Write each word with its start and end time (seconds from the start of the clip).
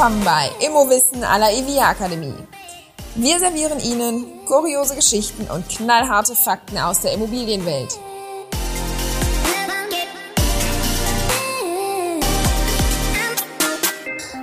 willkommen 0.00 0.24
bei 0.24 0.48
Immowissen 0.66 1.22
à 1.24 1.36
la 1.36 1.52
EVIA 1.52 1.90
Akademie. 1.90 2.32
Wir 3.16 3.38
servieren 3.38 3.78
Ihnen 3.80 4.46
kuriose 4.46 4.94
Geschichten 4.94 5.46
und 5.54 5.68
knallharte 5.68 6.34
Fakten 6.34 6.78
aus 6.78 7.02
der 7.02 7.12
Immobilienwelt. 7.12 8.00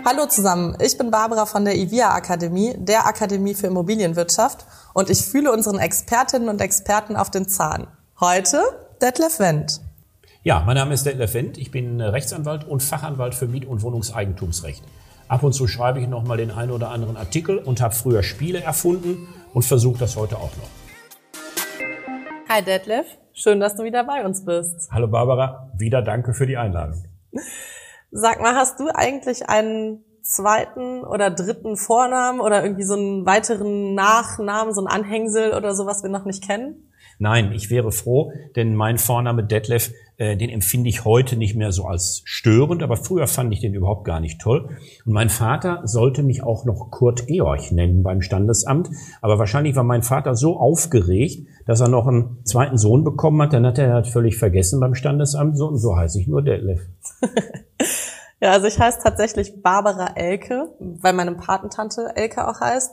Hallo 0.05 0.28
zusammen, 0.28 0.78
ich 0.79 0.96
bin 0.96 1.09
Barbara 1.09 1.47
von 1.47 1.65
der 1.65 1.75
EVIA 1.75 2.14
Akademie, 2.14 2.75
der 2.78 3.07
Akademie 3.07 3.55
für 3.55 3.65
Immobilienwirtschaft 3.65 4.64
und 4.93 5.10
ich 5.10 5.25
fühle 5.25 5.51
unseren 5.51 5.79
Expertinnen 5.79 6.50
und 6.50 6.61
Experten 6.61 7.15
auf 7.15 7.32
den 7.32 7.47
Zahn. 7.47 7.87
Heute 8.19 8.61
Detlef 9.01 9.39
Wendt. 9.39 9.82
Ja, 10.43 10.61
mein 10.64 10.75
Name 10.75 10.93
ist 10.93 11.07
Detlef 11.07 11.33
Wendt. 11.33 11.57
Ich 11.57 11.71
bin 11.71 12.00
Rechtsanwalt 12.00 12.64
und 12.68 12.83
Fachanwalt 12.83 13.33
für 13.33 13.47
Miet- 13.47 13.65
und 13.65 13.82
Wohnungseigentumsrecht. 13.82 14.83
Ab 15.29 15.43
und 15.43 15.51
zu 15.51 15.67
schreibe 15.67 15.99
ich 15.99 16.07
noch 16.07 16.23
mal 16.23 16.37
den 16.37 16.51
einen 16.51 16.71
oder 16.71 16.89
anderen 16.89 17.17
Artikel 17.17 17.57
und 17.57 17.81
habe 17.81 17.93
früher 17.93 18.23
Spiele 18.23 18.61
erfunden 18.61 19.27
und 19.53 19.63
versuche 19.63 20.00
das 20.00 20.15
heute 20.15 20.37
auch 20.37 20.51
noch. 20.55 20.69
Hi 22.47 22.63
Detlef, 22.63 23.05
schön, 23.33 23.59
dass 23.59 23.75
du 23.75 23.83
wieder 23.83 24.05
bei 24.05 24.23
uns 24.23 24.45
bist. 24.45 24.89
Hallo 24.89 25.07
Barbara, 25.07 25.69
wieder 25.77 26.01
danke 26.01 26.33
für 26.33 26.47
die 26.47 26.55
Einladung. 26.55 27.03
Sag 28.11 28.41
mal, 28.41 28.55
hast 28.55 28.79
du 28.79 28.87
eigentlich 28.87 29.50
einen 29.50 30.05
zweiten 30.21 31.03
oder 31.03 31.29
dritten 31.29 31.75
Vornamen 31.75 32.39
oder 32.39 32.64
irgendwie 32.64 32.83
so 32.83 32.94
einen 32.94 33.25
weiteren 33.25 33.95
Nachnamen, 33.95 34.73
so 34.73 34.81
ein 34.81 34.88
Anhängsel 34.88 35.53
oder 35.53 35.75
so, 35.75 35.86
was 35.86 36.03
wir 36.03 36.09
noch 36.09 36.23
nicht 36.23 36.41
kennen? 36.41 36.89
Nein, 37.19 37.52
ich 37.52 37.69
wäre 37.69 37.91
froh, 37.91 38.31
denn 38.55 38.75
mein 38.75 38.97
Vorname 38.97 39.44
Detlef, 39.44 39.91
den 40.20 40.50
empfinde 40.50 40.89
ich 40.89 41.06
heute 41.06 41.38
nicht 41.38 41.56
mehr 41.56 41.72
so 41.72 41.86
als 41.86 42.23
störend, 42.26 42.82
aber 42.82 42.98
früher 42.98 43.28
fand 43.28 43.54
ich 43.54 43.60
den 43.60 43.76
überhaupt 43.76 44.04
gar 44.04 44.20
nicht 44.20 44.42
toll. 44.42 44.70
Und 45.06 45.14
mein 45.14 45.30
Vater 45.30 45.82
sollte 45.86 46.24
mich 46.24 46.42
auch 46.42 46.66
noch 46.66 46.90
Kurt 46.90 47.28
Georg 47.28 47.72
nennen 47.72 48.02
beim 48.02 48.22
Standesamt, 48.22 48.90
aber 49.22 49.38
wahrscheinlich 49.38 49.76
war 49.76 49.84
mein 49.84 50.02
Vater 50.02 50.36
so 50.36 50.58
aufgeregt, 50.58 51.48
dass 51.68 51.82
er 51.82 51.90
noch 51.90 52.08
einen 52.08 52.44
zweiten 52.46 52.78
Sohn 52.78 53.04
bekommen 53.04 53.42
hat, 53.42 53.54
dann 53.54 53.66
hat 53.66 53.78
er 53.78 53.94
halt 53.94 54.08
völlig 54.08 54.38
vergessen 54.38 54.80
beim 54.80 54.96
Standesamt, 54.96 55.58
so 55.58 55.68
und 55.68 55.78
so 55.78 55.96
heiße 55.96 56.20
ich 56.20 56.28
nur 56.28 56.42
Detlef. 56.42 56.81
ja, 58.42 58.52
also 58.52 58.68
ich 58.68 58.80
heiße 58.80 59.00
tatsächlich 59.04 59.62
Barbara 59.62 60.16
Elke, 60.16 60.70
weil 60.80 61.14
meine 61.14 61.36
Patentante 61.36 62.14
Elke 62.16 62.48
auch 62.48 62.59
heißt 62.59 62.92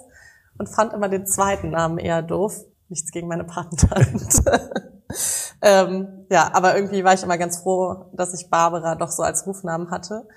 und 0.58 0.68
fand 0.68 0.92
immer 0.92 1.08
den 1.08 1.26
zweiten 1.26 1.70
Namen 1.70 1.98
eher 1.98 2.22
doof. 2.22 2.64
Nichts 2.94 3.10
gegen 3.10 3.26
meine 3.26 3.42
Patentante. 3.42 4.70
ähm, 5.62 6.26
ja, 6.30 6.48
aber 6.54 6.76
irgendwie 6.76 7.02
war 7.02 7.12
ich 7.12 7.24
immer 7.24 7.38
ganz 7.38 7.58
froh, 7.58 8.06
dass 8.12 8.40
ich 8.40 8.50
Barbara 8.50 8.94
doch 8.94 9.10
so 9.10 9.24
als 9.24 9.48
Rufnamen 9.48 9.90
hatte. 9.90 10.28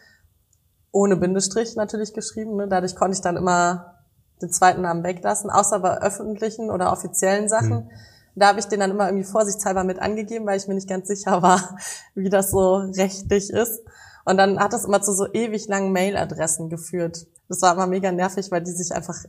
Ohne 0.91 1.17
Bindestrich 1.17 1.75
natürlich 1.75 2.15
geschrieben. 2.15 2.55
Ne? 2.55 2.67
Dadurch 2.67 2.95
konnte 2.95 3.13
ich 3.13 3.21
dann 3.21 3.37
immer 3.37 3.99
den 4.41 4.51
zweiten 4.51 4.81
Namen 4.81 5.03
weglassen, 5.03 5.51
außer 5.51 5.79
bei 5.81 6.01
öffentlichen 6.01 6.71
oder 6.71 6.91
offiziellen 6.91 7.47
Sachen. 7.47 7.69
Mhm. 7.69 7.91
Da 8.33 8.47
habe 8.47 8.59
ich 8.59 8.65
den 8.65 8.79
dann 8.79 8.89
immer 8.89 9.05
irgendwie 9.05 9.29
vorsichtshalber 9.29 9.83
mit 9.83 9.99
angegeben, 9.99 10.47
weil 10.47 10.57
ich 10.57 10.67
mir 10.67 10.73
nicht 10.73 10.89
ganz 10.89 11.07
sicher 11.07 11.43
war, 11.43 11.77
wie 12.15 12.31
das 12.31 12.49
so 12.49 12.77
rechtlich 12.77 13.51
ist. 13.51 13.83
Und 14.25 14.37
dann 14.37 14.59
hat 14.59 14.73
das 14.73 14.85
immer 14.85 15.03
zu 15.03 15.13
so 15.13 15.31
ewig 15.31 15.67
langen 15.67 15.91
Mailadressen 15.93 16.69
geführt. 16.69 17.27
Das 17.49 17.61
war 17.61 17.75
immer 17.75 17.85
mega 17.85 18.11
nervig, 18.11 18.49
weil 18.49 18.63
die 18.63 18.71
sich 18.71 18.93
einfach 18.95 19.25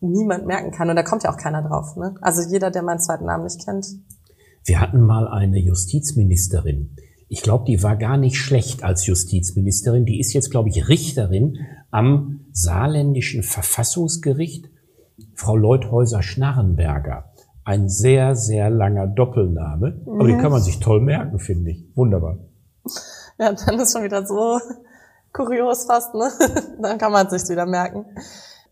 niemand 0.00 0.46
merken 0.46 0.70
kann. 0.70 0.90
Und 0.90 0.96
da 0.96 1.02
kommt 1.02 1.22
ja 1.24 1.32
auch 1.32 1.36
keiner 1.36 1.62
drauf. 1.62 1.96
Ne? 1.96 2.14
Also 2.20 2.48
jeder, 2.50 2.70
der 2.70 2.82
meinen 2.82 3.00
zweiten 3.00 3.26
Namen 3.26 3.44
nicht 3.44 3.64
kennt. 3.64 3.86
Wir 4.64 4.80
hatten 4.80 5.00
mal 5.00 5.28
eine 5.28 5.58
Justizministerin. 5.58 6.96
Ich 7.28 7.42
glaube, 7.42 7.64
die 7.64 7.82
war 7.82 7.96
gar 7.96 8.16
nicht 8.16 8.36
schlecht 8.36 8.82
als 8.82 9.06
Justizministerin. 9.06 10.04
Die 10.04 10.18
ist 10.18 10.32
jetzt, 10.32 10.50
glaube 10.50 10.68
ich, 10.68 10.88
Richterin 10.88 11.58
am 11.90 12.40
saarländischen 12.52 13.42
Verfassungsgericht. 13.42 14.68
Frau 15.34 15.56
Leuthäuser-Schnarrenberger. 15.56 17.32
Ein 17.64 17.88
sehr, 17.88 18.34
sehr 18.34 18.68
langer 18.68 19.06
Doppelname. 19.06 20.02
Aber 20.06 20.24
mhm. 20.24 20.28
den 20.28 20.38
kann 20.38 20.50
man 20.50 20.62
sich 20.62 20.80
toll 20.80 21.00
merken, 21.00 21.38
finde 21.38 21.70
ich. 21.70 21.84
Wunderbar. 21.94 22.38
Ja, 23.38 23.52
dann 23.52 23.78
ist 23.78 23.92
schon 23.92 24.04
wieder 24.04 24.26
so 24.26 24.58
kurios 25.32 25.84
fast, 25.84 26.14
ne? 26.14 26.30
dann 26.82 26.98
kann 26.98 27.12
man 27.12 27.30
sich 27.30 27.48
wieder 27.48 27.66
merken. 27.66 28.04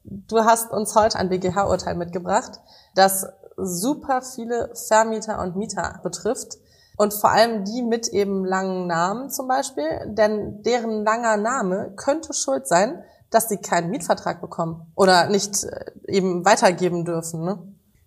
Du 0.04 0.38
hast 0.38 0.70
uns 0.72 0.94
heute 0.94 1.18
ein 1.18 1.28
BGH-Urteil 1.28 1.94
mitgebracht, 1.94 2.60
das 2.94 3.26
super 3.56 4.22
viele 4.22 4.70
Vermieter 4.74 5.40
und 5.42 5.56
Mieter 5.56 6.00
betrifft. 6.02 6.58
Und 6.96 7.14
vor 7.14 7.30
allem 7.30 7.64
die 7.64 7.82
mit 7.82 8.08
eben 8.08 8.44
langen 8.44 8.88
Namen 8.88 9.30
zum 9.30 9.46
Beispiel, 9.46 9.84
denn 10.06 10.62
deren 10.64 11.04
langer 11.04 11.36
Name 11.36 11.92
könnte 11.94 12.32
schuld 12.32 12.66
sein, 12.66 13.04
dass 13.30 13.48
sie 13.48 13.58
keinen 13.58 13.90
Mietvertrag 13.90 14.40
bekommen 14.40 14.86
oder 14.96 15.28
nicht 15.28 15.64
äh, 15.64 15.92
eben 16.08 16.44
weitergeben 16.44 17.04
dürfen. 17.04 17.44
Ne? 17.44 17.58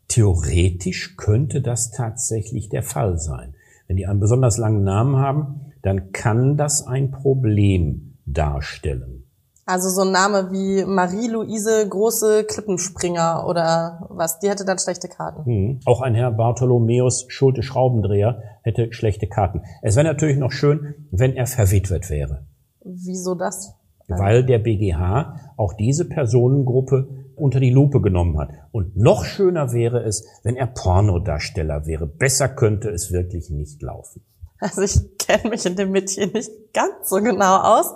Theoretisch 0.09 1.15
könnte 1.15 1.61
das 1.61 1.91
tatsächlich 1.91 2.67
der 2.67 2.83
Fall 2.83 3.17
sein. 3.17 3.55
Wenn 3.87 3.95
die 3.95 4.07
einen 4.07 4.19
besonders 4.19 4.57
langen 4.57 4.83
Namen 4.83 5.17
haben, 5.17 5.71
dann 5.83 6.11
kann 6.11 6.57
das 6.57 6.85
ein 6.85 7.11
Problem 7.11 8.17
darstellen. 8.25 9.30
Also 9.71 9.87
so 9.87 10.01
ein 10.01 10.11
Name 10.11 10.51
wie 10.51 10.83
Marie-Louise 10.83 11.87
Große 11.87 12.43
Klippenspringer 12.43 13.45
oder 13.47 14.05
was, 14.09 14.37
die 14.39 14.49
hätte 14.49 14.65
dann 14.65 14.79
schlechte 14.79 15.07
Karten. 15.07 15.45
Hm. 15.45 15.79
Auch 15.85 16.01
ein 16.01 16.13
Herr 16.13 16.29
Bartholomäus 16.31 17.23
Schulte 17.29 17.63
Schraubendreher 17.63 18.41
hätte 18.63 18.91
schlechte 18.91 19.27
Karten. 19.27 19.61
Es 19.81 19.95
wäre 19.95 20.05
natürlich 20.05 20.37
noch 20.37 20.51
schön, 20.51 21.07
wenn 21.11 21.37
er 21.37 21.47
verwitwet 21.47 22.09
wäre. 22.09 22.47
Wieso 22.83 23.33
das? 23.33 23.73
Weil 24.09 24.45
der 24.45 24.59
BGH 24.59 25.53
auch 25.55 25.71
diese 25.71 26.03
Personengruppe 26.03 27.07
unter 27.37 27.61
die 27.61 27.71
Lupe 27.71 28.01
genommen 28.01 28.37
hat. 28.39 28.49
Und 28.73 28.97
noch 28.97 29.23
schöner 29.23 29.71
wäre 29.71 30.03
es, 30.03 30.27
wenn 30.43 30.57
er 30.57 30.67
Pornodarsteller 30.67 31.85
wäre. 31.85 32.07
Besser 32.07 32.49
könnte 32.49 32.89
es 32.89 33.13
wirklich 33.13 33.49
nicht 33.49 33.81
laufen. 33.81 34.21
Also 34.59 34.81
ich 34.81 35.17
kenne 35.17 35.49
mich 35.49 35.65
in 35.65 35.77
dem 35.77 35.91
Metier 35.91 36.27
nicht 36.27 36.51
ganz 36.73 37.09
so 37.09 37.21
genau 37.21 37.55
aus. 37.55 37.95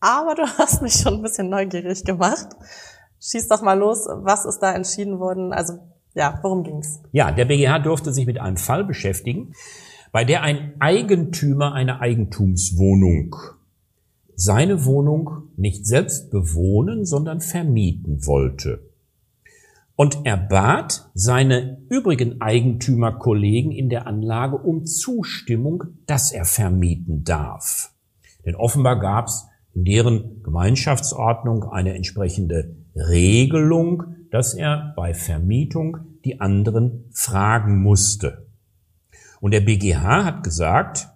Aber 0.00 0.34
du 0.34 0.42
hast 0.58 0.82
mich 0.82 0.94
schon 0.94 1.14
ein 1.14 1.22
bisschen 1.22 1.48
neugierig 1.48 2.04
gemacht. 2.04 2.48
Schieß 3.20 3.48
doch 3.48 3.62
mal 3.62 3.78
los. 3.78 4.06
Was 4.08 4.44
ist 4.44 4.60
da 4.60 4.72
entschieden 4.72 5.18
worden? 5.18 5.52
Also, 5.52 5.78
ja, 6.14 6.38
worum 6.42 6.64
ging's? 6.64 7.00
Ja, 7.12 7.32
der 7.32 7.44
BGH 7.44 7.80
durfte 7.80 8.12
sich 8.12 8.26
mit 8.26 8.40
einem 8.40 8.56
Fall 8.56 8.84
beschäftigen, 8.84 9.52
bei 10.12 10.24
der 10.24 10.42
ein 10.42 10.74
Eigentümer 10.80 11.72
einer 11.72 12.00
Eigentumswohnung 12.00 13.36
seine 14.36 14.84
Wohnung 14.84 15.48
nicht 15.56 15.86
selbst 15.86 16.30
bewohnen, 16.30 17.06
sondern 17.06 17.40
vermieten 17.40 18.26
wollte. 18.26 18.90
Und 19.96 20.26
er 20.26 20.36
bat 20.36 21.08
seine 21.14 21.80
übrigen 21.88 22.42
Eigentümerkollegen 22.42 23.72
in 23.72 23.88
der 23.88 24.06
Anlage 24.06 24.58
um 24.58 24.84
Zustimmung, 24.84 25.84
dass 26.06 26.32
er 26.32 26.44
vermieten 26.44 27.24
darf. 27.24 27.94
Denn 28.44 28.54
offenbar 28.54 29.00
gab's 29.00 29.48
in 29.76 29.84
deren 29.84 30.42
Gemeinschaftsordnung 30.42 31.64
eine 31.64 31.94
entsprechende 31.94 32.74
Regelung, 32.96 34.04
dass 34.30 34.54
er 34.54 34.94
bei 34.96 35.12
Vermietung 35.12 35.98
die 36.24 36.40
anderen 36.40 37.04
fragen 37.12 37.82
musste. 37.82 38.48
Und 39.40 39.52
der 39.52 39.60
BGH 39.60 40.24
hat 40.24 40.42
gesagt, 40.42 41.08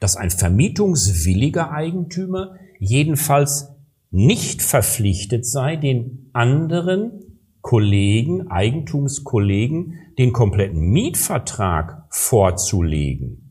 dass 0.00 0.16
ein 0.16 0.30
vermietungswilliger 0.30 1.72
Eigentümer 1.72 2.56
jedenfalls 2.78 3.70
nicht 4.10 4.60
verpflichtet 4.60 5.46
sei, 5.46 5.76
den 5.76 6.28
anderen 6.34 7.40
Kollegen, 7.62 8.48
Eigentumskollegen, 8.48 9.94
den 10.18 10.34
kompletten 10.34 10.90
Mietvertrag 10.90 12.04
vorzulegen. 12.10 13.45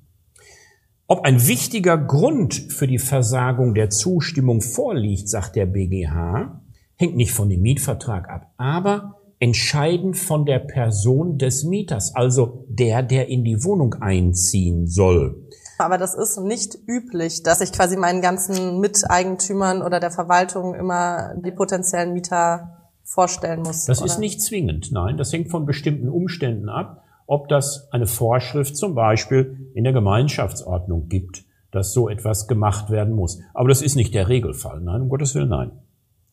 Ob 1.08 1.24
ein 1.24 1.48
wichtiger 1.48 2.00
Grund 2.00 2.56
für 2.56 2.88
die 2.88 2.98
Versagung 2.98 3.76
der 3.76 3.92
Zustimmung 3.92 4.62
vorliegt, 4.62 5.30
sagt 5.30 5.56
der 5.56 5.68
BGH, 5.68 6.62
hängt 6.96 7.16
nicht 7.16 7.32
von 7.32 7.48
dem 7.48 7.62
Mietvertrag 7.62 8.28
ab, 8.28 8.52
aber 8.58 9.22
entscheidend 9.38 10.18
von 10.18 10.48
der 10.48 10.58
Person 10.58 11.38
des 11.38 11.64
Mieters, 11.64 12.16
also 12.16 12.66
der, 12.70 13.04
der 13.04 13.28
in 13.28 13.44
die 13.44 13.64
Wohnung 13.64 13.94
einziehen 14.02 14.88
soll. 14.88 15.48
Aber 15.78 16.00
das 16.00 16.16
ist 16.16 16.40
nicht 16.40 16.76
üblich, 16.88 17.44
dass 17.44 17.62
ich 17.62 17.72
quasi 17.72 17.98
meinen 17.98 18.22
ganzen 18.22 18.80
Miteigentümern 18.80 19.84
oder 19.84 20.00
der 20.00 20.10
Verwaltung 20.10 20.74
immer 20.74 21.36
die 21.36 21.52
potenziellen 21.52 22.14
Mieter 22.14 22.90
vorstellen 23.04 23.62
muss. 23.62 23.86
Das 23.86 24.00
oder? 24.00 24.08
ist 24.08 24.18
nicht 24.18 24.42
zwingend, 24.42 24.92
nein. 24.92 25.18
Das 25.18 25.32
hängt 25.32 25.52
von 25.52 25.68
bestimmten 25.68 26.10
Umständen 26.10 26.70
ab 26.70 27.05
ob 27.28 27.48
das 27.48 27.88
eine 27.92 28.08
Vorschrift 28.08 28.78
zum 28.78 28.96
Beispiel 28.96 29.72
in 29.74 29.84
der 29.84 29.94
Gemeinschaftsordnung 29.94 31.08
gibt, 31.10 31.46
dass 31.72 31.94
so 31.94 32.10
etwas 32.10 32.48
gemacht 32.48 32.90
werden 32.90 33.16
muss. 33.16 33.40
Aber 33.54 33.70
das 33.70 33.82
ist 33.82 33.96
nicht 33.96 34.14
der 34.14 34.30
Regelfall. 34.30 34.82
Nein, 34.82 35.02
um 35.02 35.10
Gottes 35.10 35.36
Willen, 35.36 35.50
nein. 35.50 35.72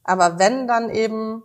Aber 0.04 0.38
wenn 0.38 0.66
dann 0.66 0.90
eben, 0.90 1.42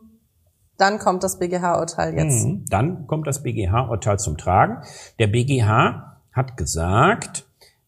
dann 0.77 0.99
kommt 0.99 1.23
das 1.23 1.39
BGH-Urteil 1.39 2.15
jetzt. 2.15 2.45
Mhm, 2.45 2.65
dann 2.69 3.07
kommt 3.07 3.27
das 3.27 3.43
BGH-Urteil 3.43 4.19
zum 4.19 4.37
Tragen. 4.37 4.83
Der 5.19 5.27
BGH 5.27 6.21
hat 6.31 6.57
gesagt, 6.57 7.45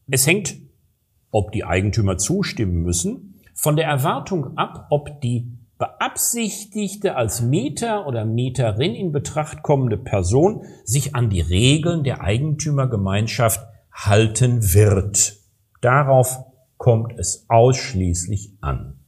es 0.09 0.25
hängt, 0.25 0.55
ob 1.31 1.51
die 1.51 1.63
Eigentümer 1.63 2.17
zustimmen 2.17 2.81
müssen, 2.81 3.35
von 3.53 3.75
der 3.75 3.85
Erwartung 3.87 4.57
ab, 4.57 4.87
ob 4.89 5.21
die 5.21 5.58
beabsichtigte 5.79 7.15
als 7.15 7.41
Mieter 7.41 8.05
oder 8.05 8.25
Mieterin 8.25 8.93
in 8.93 9.13
Betracht 9.13 9.63
kommende 9.63 9.97
Person 9.97 10.65
sich 10.83 11.15
an 11.15 11.29
die 11.29 11.41
Regeln 11.41 12.03
der 12.03 12.21
Eigentümergemeinschaft 12.21 13.65
halten 13.91 14.73
wird. 14.73 15.37
Darauf 15.81 16.39
kommt 16.77 17.17
es 17.17 17.45
ausschließlich 17.47 18.51
an. 18.59 18.99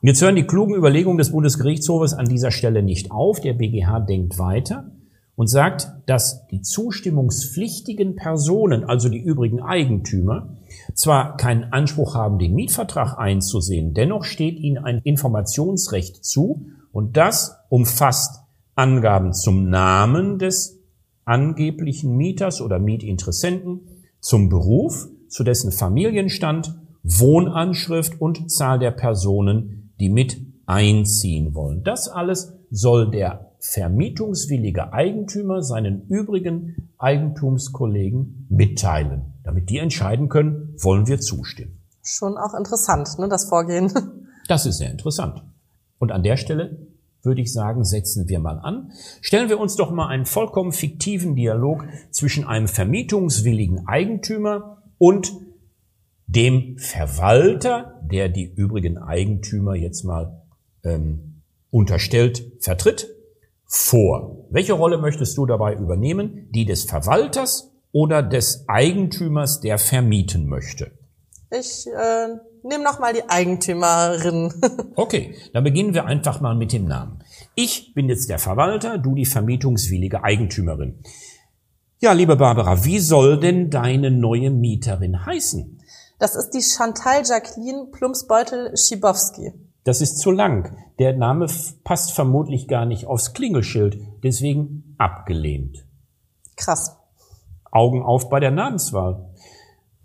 Und 0.00 0.08
jetzt 0.08 0.22
hören 0.22 0.36
die 0.36 0.46
klugen 0.46 0.76
Überlegungen 0.76 1.18
des 1.18 1.32
Bundesgerichtshofes 1.32 2.14
an 2.14 2.26
dieser 2.26 2.50
Stelle 2.50 2.82
nicht 2.82 3.10
auf. 3.10 3.40
Der 3.40 3.54
BGH 3.54 4.00
denkt 4.00 4.38
weiter 4.38 4.92
und 5.34 5.48
sagt, 5.48 5.88
dass 6.06 6.46
die 6.48 6.60
zustimmungspflichtigen 6.60 8.14
Personen, 8.14 8.84
also 8.84 9.08
die 9.08 9.18
übrigen 9.18 9.60
Eigentümer, 9.60 10.56
zwar 10.94 11.36
keinen 11.36 11.72
Anspruch 11.72 12.14
haben, 12.14 12.38
den 12.38 12.54
Mietvertrag 12.54 13.18
einzusehen, 13.18 13.94
dennoch 13.94 14.24
steht 14.24 14.58
ihnen 14.58 14.78
ein 14.78 15.00
Informationsrecht 15.02 16.24
zu 16.24 16.66
und 16.92 17.16
das 17.16 17.56
umfasst 17.68 18.40
Angaben 18.76 19.32
zum 19.32 19.68
Namen 19.68 20.38
des 20.38 20.80
angeblichen 21.24 22.16
Mieters 22.16 22.60
oder 22.60 22.78
Mietinteressenten, 22.78 23.80
zum 24.20 24.48
Beruf, 24.48 25.08
zu 25.28 25.44
dessen 25.44 25.72
Familienstand, 25.72 26.74
Wohnanschrift 27.02 28.20
und 28.20 28.50
Zahl 28.50 28.78
der 28.78 28.90
Personen, 28.90 29.92
die 30.00 30.08
mit 30.08 30.40
einziehen 30.66 31.54
wollen. 31.54 31.82
Das 31.84 32.08
alles 32.08 32.54
soll 32.70 33.10
der 33.10 33.52
vermietungswillige 33.58 34.92
Eigentümer 34.92 35.62
seinen 35.62 36.06
übrigen 36.08 36.90
Eigentumskollegen 36.98 38.46
mitteilen, 38.48 39.33
damit 39.44 39.70
die 39.70 39.78
entscheiden 39.78 40.28
können, 40.28 40.74
wollen 40.82 41.06
wir 41.06 41.20
zustimmen. 41.20 41.80
Schon 42.02 42.36
auch 42.36 42.54
interessant, 42.54 43.18
ne, 43.18 43.28
das 43.28 43.48
Vorgehen. 43.48 43.92
Das 44.46 44.66
ist 44.66 44.76
sehr 44.76 44.90
interessant. 44.90 45.42
Und 45.98 46.12
an 46.12 46.22
der 46.22 46.36
Stelle 46.36 46.86
würde 47.22 47.40
ich 47.40 47.50
sagen, 47.50 47.82
setzen 47.82 48.28
wir 48.28 48.40
mal 48.40 48.58
an. 48.58 48.92
Stellen 49.22 49.48
wir 49.48 49.58
uns 49.58 49.76
doch 49.76 49.90
mal 49.90 50.08
einen 50.08 50.26
vollkommen 50.26 50.72
fiktiven 50.72 51.34
Dialog 51.34 51.86
zwischen 52.10 52.44
einem 52.44 52.68
vermietungswilligen 52.68 53.88
Eigentümer 53.88 54.82
und 54.98 55.32
dem 56.26 56.76
Verwalter, 56.78 58.00
der 58.02 58.28
die 58.28 58.44
übrigen 58.44 58.98
Eigentümer 58.98 59.74
jetzt 59.74 60.04
mal 60.04 60.42
ähm, 60.82 61.42
unterstellt 61.70 62.52
vertritt 62.60 63.08
vor. 63.64 64.46
Welche 64.50 64.74
Rolle 64.74 64.98
möchtest 64.98 65.36
du 65.36 65.46
dabei 65.46 65.74
übernehmen? 65.74 66.48
Die 66.50 66.64
des 66.64 66.84
Verwalters 66.84 67.73
oder 67.94 68.22
des 68.22 68.68
Eigentümers, 68.68 69.60
der 69.60 69.78
vermieten 69.78 70.48
möchte? 70.48 70.90
Ich 71.50 71.86
äh, 71.86 72.28
nehme 72.64 72.82
noch 72.82 72.98
mal 72.98 73.14
die 73.14 73.28
Eigentümerin. 73.28 74.52
okay, 74.96 75.36
dann 75.52 75.62
beginnen 75.62 75.94
wir 75.94 76.04
einfach 76.04 76.40
mal 76.40 76.56
mit 76.56 76.72
dem 76.72 76.86
Namen. 76.86 77.22
Ich 77.54 77.94
bin 77.94 78.08
jetzt 78.08 78.28
der 78.28 78.40
Verwalter, 78.40 78.98
du 78.98 79.14
die 79.14 79.24
vermietungswillige 79.24 80.24
Eigentümerin. 80.24 80.98
Ja, 82.00 82.12
liebe 82.12 82.34
Barbara, 82.34 82.84
wie 82.84 82.98
soll 82.98 83.38
denn 83.38 83.70
deine 83.70 84.10
neue 84.10 84.50
Mieterin 84.50 85.24
heißen? 85.24 85.80
Das 86.18 86.34
ist 86.34 86.50
die 86.50 86.62
Chantal 86.62 87.22
Jacqueline 87.24 87.86
Plumpsbeutel-Schibowski. 87.92 89.52
Das 89.84 90.00
ist 90.00 90.18
zu 90.18 90.32
lang. 90.32 90.76
Der 90.98 91.12
Name 91.12 91.46
passt 91.84 92.12
vermutlich 92.12 92.66
gar 92.66 92.86
nicht 92.86 93.06
aufs 93.06 93.34
Klingelschild, 93.34 93.98
deswegen 94.24 94.96
abgelehnt. 94.98 95.86
Krass. 96.56 96.96
Augen 97.74 98.02
auf 98.02 98.30
bei 98.30 98.40
der 98.40 98.50
Namenswahl. 98.50 99.26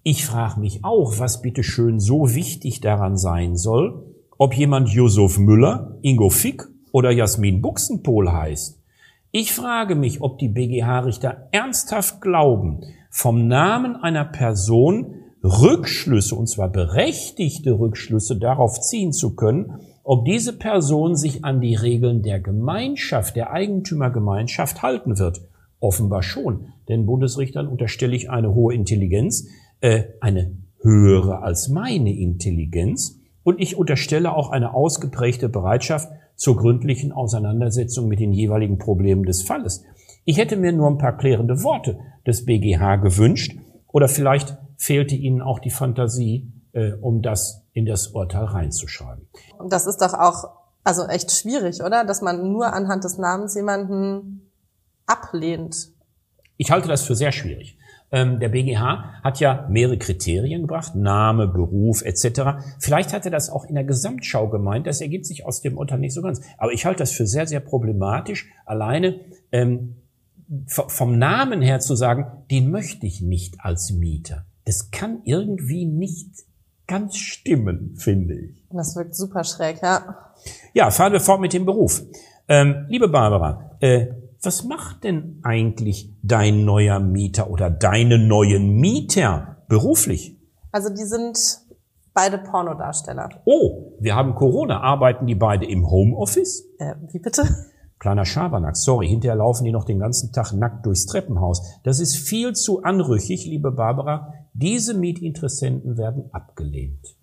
Ich 0.03 0.25
frage 0.25 0.59
mich 0.59 0.83
auch, 0.83 1.19
was 1.19 1.41
bitte 1.41 1.63
schön 1.63 1.99
so 1.99 2.33
wichtig 2.33 2.81
daran 2.81 3.17
sein 3.17 3.55
soll, 3.55 4.03
ob 4.37 4.55
jemand 4.55 4.89
Josef 4.89 5.37
Müller, 5.37 5.97
Ingo 6.01 6.29
Fick 6.29 6.67
oder 6.91 7.11
Jasmin 7.11 7.61
Buxenpol 7.61 8.31
heißt. 8.31 8.79
Ich 9.31 9.53
frage 9.53 9.93
mich, 9.93 10.21
ob 10.21 10.39
die 10.39 10.47
BGH-Richter 10.47 11.49
ernsthaft 11.51 12.21
glauben, 12.21 12.81
vom 13.11 13.47
Namen 13.47 13.95
einer 13.95 14.25
Person 14.25 15.13
Rückschlüsse, 15.43 16.35
und 16.35 16.47
zwar 16.47 16.69
berechtigte 16.69 17.77
Rückschlüsse 17.77 18.37
darauf 18.37 18.81
ziehen 18.81 19.13
zu 19.13 19.35
können, 19.35 19.79
ob 20.03 20.25
diese 20.25 20.57
Person 20.57 21.15
sich 21.15 21.45
an 21.45 21.61
die 21.61 21.75
Regeln 21.75 22.23
der 22.23 22.39
Gemeinschaft, 22.39 23.35
der 23.35 23.51
Eigentümergemeinschaft 23.51 24.81
halten 24.81 25.19
wird. 25.19 25.41
Offenbar 25.79 26.23
schon, 26.23 26.73
denn 26.87 27.05
Bundesrichtern 27.05 27.67
unterstelle 27.67 28.15
ich 28.15 28.29
eine 28.29 28.53
hohe 28.53 28.73
Intelligenz, 28.73 29.47
äh, 29.81 30.03
eine 30.19 30.57
höhere 30.81 31.41
als 31.41 31.69
meine 31.69 32.13
Intelligenz, 32.13 33.19
und 33.43 33.59
ich 33.59 33.77
unterstelle 33.77 34.35
auch 34.35 34.51
eine 34.51 34.73
ausgeprägte 34.73 35.49
Bereitschaft 35.49 36.09
zur 36.35 36.57
gründlichen 36.57 37.11
Auseinandersetzung 37.11 38.07
mit 38.07 38.19
den 38.19 38.31
jeweiligen 38.31 38.77
Problemen 38.77 39.23
des 39.23 39.41
Falles. 39.41 39.83
Ich 40.25 40.37
hätte 40.37 40.55
mir 40.55 40.71
nur 40.71 40.87
ein 40.87 40.97
paar 40.97 41.17
klärende 41.17 41.63
Worte 41.63 41.97
des 42.27 42.45
BGH 42.45 42.97
gewünscht 42.97 43.57
oder 43.87 44.07
vielleicht 44.07 44.57
fehlte 44.77 45.15
ihnen 45.15 45.41
auch 45.41 45.59
die 45.59 45.71
Fantasie, 45.71 46.51
äh, 46.73 46.93
um 46.93 47.21
das 47.21 47.65
in 47.73 47.85
das 47.85 48.07
Urteil 48.07 48.45
reinzuschreiben. 48.45 49.27
Und 49.57 49.73
das 49.73 49.87
ist 49.87 50.01
doch 50.01 50.13
auch 50.13 50.49
also 50.83 51.05
echt 51.07 51.31
schwierig, 51.31 51.81
oder? 51.83 52.05
Dass 52.05 52.21
man 52.21 52.51
nur 52.51 52.73
anhand 52.73 53.03
des 53.03 53.17
Namens 53.17 53.55
jemanden 53.55 54.48
ablehnt. 55.09 55.89
Ich 56.57 56.71
halte 56.71 56.87
das 56.87 57.03
für 57.03 57.15
sehr 57.15 57.31
schwierig. 57.31 57.77
Ähm, 58.11 58.39
der 58.39 58.49
BGH 58.49 59.21
hat 59.23 59.39
ja 59.39 59.67
mehrere 59.69 59.97
Kriterien 59.97 60.61
gebracht, 60.61 60.95
Name, 60.95 61.47
Beruf 61.47 62.01
etc. 62.01 62.63
Vielleicht 62.79 63.13
hat 63.13 63.25
er 63.25 63.31
das 63.31 63.49
auch 63.49 63.65
in 63.65 63.75
der 63.75 63.83
Gesamtschau 63.83 64.49
gemeint, 64.49 64.87
das 64.87 65.01
ergibt 65.01 65.25
sich 65.25 65.45
aus 65.45 65.61
dem 65.61 65.77
Urteil 65.77 65.99
nicht 65.99 66.13
so 66.13 66.21
ganz. 66.21 66.41
Aber 66.57 66.71
ich 66.73 66.85
halte 66.85 66.99
das 66.99 67.11
für 67.11 67.27
sehr, 67.27 67.45
sehr 67.45 67.59
problematisch, 67.59 68.49
alleine 68.65 69.19
ähm, 69.51 69.95
vom 70.65 71.19
Namen 71.19 71.61
her 71.61 71.79
zu 71.79 71.95
sagen, 71.95 72.25
den 72.49 72.71
möchte 72.71 73.05
ich 73.05 73.21
nicht 73.21 73.57
als 73.59 73.91
Mieter. 73.91 74.45
Das 74.65 74.89
kann 74.89 75.21
irgendwie 75.23 75.85
nicht 75.85 76.29
ganz 76.87 77.17
stimmen, 77.17 77.95
finde 77.95 78.33
ich. 78.33 78.65
Das 78.71 78.95
wirkt 78.95 79.15
super 79.15 79.43
schräg, 79.43 79.81
ja. 79.83 80.33
Ja, 80.73 80.89
fahren 80.89 81.13
wir 81.13 81.19
fort 81.19 81.39
mit 81.39 81.53
dem 81.53 81.65
Beruf. 81.65 82.01
Ähm, 82.47 82.85
liebe 82.89 83.07
Barbara, 83.07 83.77
äh, 83.79 84.07
was 84.41 84.63
macht 84.63 85.03
denn 85.03 85.39
eigentlich 85.43 86.13
dein 86.23 86.63
neuer 86.63 86.99
Mieter 86.99 87.49
oder 87.49 87.69
deine 87.69 88.17
neuen 88.17 88.75
Mieter 88.79 89.63
beruflich? 89.67 90.37
Also 90.71 90.89
die 90.89 91.03
sind 91.03 91.37
beide 92.13 92.37
Pornodarsteller. 92.37 93.29
Oh, 93.45 93.97
wir 93.99 94.15
haben 94.15 94.35
Corona. 94.35 94.81
Arbeiten 94.81 95.27
die 95.27 95.35
beide 95.35 95.65
im 95.65 95.89
Homeoffice? 95.89 96.67
Äh, 96.77 96.95
wie 97.11 97.19
bitte? 97.19 97.43
Kleiner 97.99 98.23
Schabernack, 98.23 98.77
sorry, 98.77 99.09
hinterher 99.09 99.35
laufen 99.35 99.65
die 99.65 99.73
noch 99.73 99.83
den 99.83 99.99
ganzen 99.99 100.31
Tag 100.31 100.53
nackt 100.53 100.85
durchs 100.85 101.05
Treppenhaus. 101.05 101.61
Das 101.83 101.99
ist 101.99 102.15
viel 102.15 102.53
zu 102.53 102.81
anrüchig, 102.81 103.45
liebe 103.45 103.71
Barbara. 103.71 104.33
Diese 104.53 104.93
Mietinteressenten 104.93 105.97
werden 105.97 106.29
abgelehnt. 106.31 107.17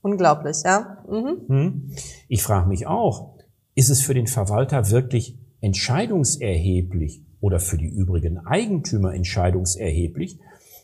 Unglaublich, 0.00 0.62
ja. 0.64 1.04
Mhm. 1.10 1.40
Hm? 1.48 1.90
Ich 2.28 2.42
frage 2.42 2.68
mich 2.68 2.86
auch, 2.86 3.36
ist 3.74 3.90
es 3.90 4.00
für 4.00 4.14
den 4.14 4.26
Verwalter 4.26 4.90
wirklich 4.90 5.38
entscheidungserheblich 5.66 7.22
oder 7.40 7.60
für 7.60 7.76
die 7.76 7.88
übrigen 7.88 8.38
Eigentümer 8.38 9.12
entscheidungserheblich, 9.14 10.38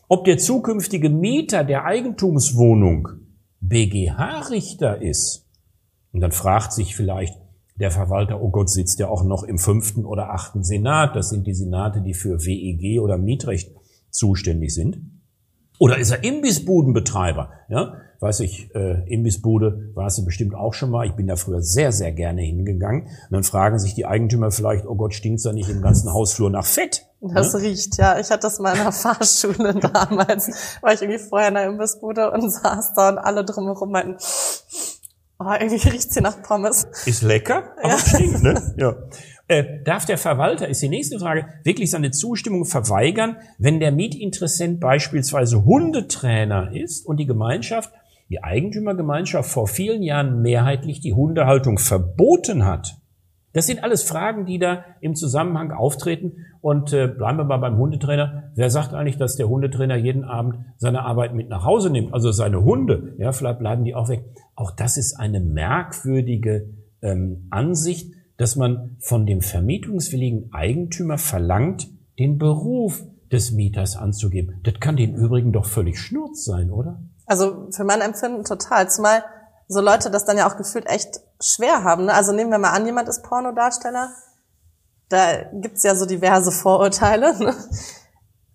ob 0.07 0.25
der 0.25 0.37
zukünftige 0.37 1.09
Mieter 1.09 1.63
der 1.63 1.85
Eigentumswohnung 1.85 3.07
BGH-Richter 3.61 5.01
ist? 5.01 5.47
Und 6.11 6.21
dann 6.21 6.31
fragt 6.31 6.73
sich 6.73 6.95
vielleicht, 6.95 7.35
der 7.75 7.89
Verwalter, 7.89 8.41
oh 8.41 8.51
Gott, 8.51 8.69
sitzt 8.69 8.99
ja 8.99 9.07
auch 9.07 9.23
noch 9.23 9.43
im 9.43 9.57
fünften 9.57 10.05
oder 10.05 10.31
achten 10.31 10.63
Senat. 10.63 11.15
Das 11.15 11.29
sind 11.29 11.47
die 11.47 11.55
Senate, 11.55 12.01
die 12.01 12.13
für 12.13 12.45
WEG 12.45 13.01
oder 13.01 13.17
Mietrecht 13.17 13.71
zuständig 14.11 14.75
sind. 14.75 14.97
Oder 15.83 15.97
ist 15.97 16.11
er 16.11 16.23
Imbissbudenbetreiber? 16.23 17.49
Ja, 17.67 17.95
weiß 18.21 18.39
ich, 18.39 18.73
äh, 18.73 19.05
Imbissbude 19.13 19.91
warst 19.95 20.17
du 20.17 20.23
bestimmt 20.23 20.55
auch 20.55 20.73
schon 20.73 20.89
mal. 20.89 21.05
Ich 21.05 21.11
bin 21.11 21.27
da 21.27 21.35
früher 21.35 21.61
sehr, 21.61 21.91
sehr 21.91 22.13
gerne 22.13 22.41
hingegangen. 22.41 23.01
Und 23.01 23.31
dann 23.31 23.43
fragen 23.43 23.77
sich 23.79 23.93
die 23.93 24.05
Eigentümer 24.05 24.49
vielleicht, 24.49 24.85
oh 24.85 24.95
Gott, 24.95 25.13
stinkt's 25.13 25.43
da 25.43 25.51
nicht 25.51 25.67
im 25.67 25.81
ganzen 25.81 26.13
Hausflur 26.13 26.49
nach 26.49 26.65
Fett? 26.65 27.05
Das 27.19 27.51
ja? 27.51 27.59
riecht, 27.59 27.97
ja. 27.97 28.17
Ich 28.17 28.31
hatte 28.31 28.43
das 28.43 28.59
mal 28.59 28.77
in 28.77 28.83
der 28.83 28.91
Fahrschule 28.93 29.75
damals. 29.75 30.77
War 30.79 30.93
ich 30.93 31.01
irgendwie 31.01 31.19
vorher 31.19 31.49
in 31.49 31.55
der 31.55 31.65
Imbissbude 31.65 32.31
und 32.31 32.49
saß 32.49 32.93
da 32.95 33.09
und 33.09 33.17
alle 33.17 33.43
drumherum 33.43 33.91
meinten, 33.91 34.15
Oh, 35.39 35.51
irgendwie 35.59 35.89
riecht's 35.89 36.13
hier 36.13 36.21
nach 36.21 36.41
Pommes. 36.41 36.87
Ist 37.05 37.23
lecker, 37.23 37.73
aber 37.77 37.89
ja. 37.89 37.97
stinkt, 37.97 38.43
ne? 38.43 38.75
Ja. 38.77 38.95
Äh, 39.47 39.83
darf 39.83 40.05
der 40.05 40.17
Verwalter, 40.17 40.69
ist 40.69 40.81
die 40.81 40.89
nächste 40.89 41.19
Frage, 41.19 41.47
wirklich 41.63 41.91
seine 41.91 42.11
Zustimmung 42.11 42.65
verweigern, 42.65 43.37
wenn 43.57 43.81
der 43.81 43.91
Mietinteressent 43.91 44.79
beispielsweise 44.79 45.65
Hundetrainer 45.65 46.73
ist 46.73 47.05
und 47.05 47.17
die 47.17 47.25
Gemeinschaft, 47.25 47.91
die 48.29 48.41
Eigentümergemeinschaft 48.41 49.49
vor 49.49 49.67
vielen 49.67 50.01
Jahren 50.01 50.41
mehrheitlich 50.41 51.01
die 51.01 51.13
Hundehaltung 51.13 51.77
verboten 51.77 52.63
hat? 52.63 52.95
Das 53.53 53.67
sind 53.67 53.83
alles 53.83 54.03
Fragen, 54.03 54.45
die 54.45 54.57
da 54.57 54.83
im 54.99 55.15
Zusammenhang 55.15 55.71
auftreten 55.71 56.45
Und 56.61 56.91
äh, 56.91 57.07
bleiben 57.07 57.37
wir 57.37 57.43
mal 57.43 57.57
beim 57.57 57.77
Hundetrainer. 57.77 58.51
Wer 58.55 58.69
sagt 58.69 58.93
eigentlich, 58.93 59.17
dass 59.17 59.35
der 59.35 59.47
Hundetrainer 59.47 59.95
jeden 59.95 60.23
Abend 60.23 60.65
seine 60.77 61.03
Arbeit 61.03 61.35
mit 61.35 61.49
nach 61.49 61.65
Hause 61.65 61.89
nimmt? 61.89 62.13
Also 62.13 62.31
seine 62.31 62.63
Hunde, 62.63 63.13
ja, 63.19 63.31
vielleicht 63.31 63.59
bleiben 63.59 63.83
die 63.83 63.93
auch 63.93 64.09
weg. 64.09 64.23
Auch 64.55 64.71
das 64.71 64.97
ist 64.97 65.19
eine 65.19 65.39
merkwürdige 65.39 66.69
ähm, 67.01 67.47
Ansicht, 67.51 68.13
dass 68.37 68.55
man 68.55 68.97
von 68.99 69.25
dem 69.25 69.41
vermietungswilligen 69.41 70.51
Eigentümer 70.53 71.17
verlangt, 71.17 71.87
den 72.19 72.37
Beruf 72.37 73.03
des 73.31 73.51
Mieters 73.51 73.95
anzugeben. 73.95 74.59
Das 74.63 74.75
kann 74.79 74.95
den 74.95 75.15
übrigen 75.15 75.51
doch 75.51 75.65
völlig 75.65 75.99
schnurz 75.99 76.45
sein, 76.45 76.69
oder? 76.71 77.01
Also 77.25 77.67
für 77.71 77.83
mein 77.83 78.01
Empfinden 78.01 78.43
total. 78.43 78.89
Zumal 78.89 79.23
so 79.67 79.81
Leute 79.81 80.11
das 80.11 80.25
dann 80.25 80.37
ja 80.37 80.47
auch 80.47 80.57
gefühlt 80.57 80.87
echt 80.87 81.19
schwer 81.41 81.83
haben. 81.83 82.05
Ne? 82.05 82.13
Also 82.13 82.31
nehmen 82.31 82.51
wir 82.51 82.59
mal 82.59 82.71
an, 82.71 82.85
jemand 82.85 83.09
ist 83.09 83.23
Pornodarsteller. 83.23 84.09
Da 85.09 85.43
gibt's 85.53 85.83
ja 85.83 85.95
so 85.95 86.05
diverse 86.05 86.51
Vorurteile. 86.51 87.37
Ne? 87.39 87.53